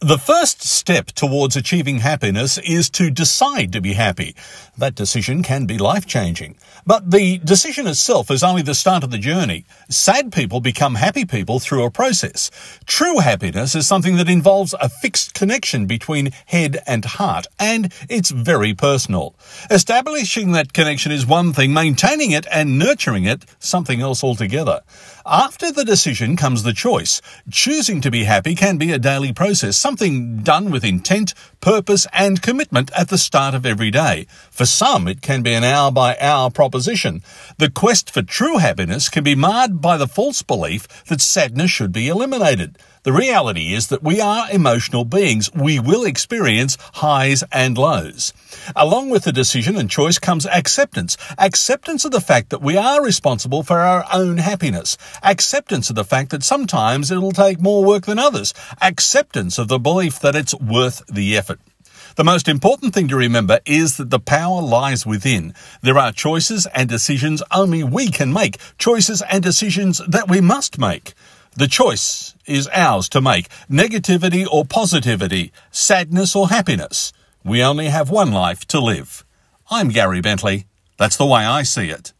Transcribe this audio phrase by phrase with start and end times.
[0.00, 4.36] The first step towards achieving happiness is to decide to be happy.
[4.76, 6.54] That decision can be life changing.
[6.86, 9.64] But the decision itself is only the start of the journey.
[9.88, 12.52] Sad people become happy people through a process.
[12.86, 18.30] True happiness is something that involves a fixed connection between head and heart, and it's
[18.30, 19.34] very personal.
[19.68, 24.82] Establishing that connection is one thing, maintaining it and nurturing it something else altogether.
[25.26, 27.20] After the decision comes the choice.
[27.50, 31.32] Choosing to be happy can be a daily process, something done with intent,
[31.62, 34.26] purpose, and commitment at the start of every day.
[34.50, 37.22] For some, it can be an hour by hour proposition.
[37.56, 41.90] The quest for true happiness can be marred by the false belief that sadness should
[41.90, 42.76] be eliminated.
[43.04, 45.50] The reality is that we are emotional beings.
[45.54, 48.34] We will experience highs and lows.
[48.76, 51.16] Along with the decision and choice comes acceptance.
[51.38, 54.98] Acceptance of the fact that we are responsible for our own happiness.
[55.22, 58.52] Acceptance of the fact that sometimes it'll take more work than others.
[58.82, 61.60] Acceptance of the belief that it's worth the effort.
[62.16, 65.54] The most important thing to remember is that the power lies within.
[65.82, 70.78] There are choices and decisions only we can make, choices and decisions that we must
[70.78, 71.14] make.
[71.56, 77.12] The choice is ours to make negativity or positivity, sadness or happiness.
[77.44, 79.24] We only have one life to live.
[79.70, 80.66] I'm Gary Bentley.
[80.96, 82.12] That's the way I see it.